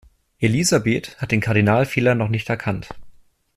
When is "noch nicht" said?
2.15-2.49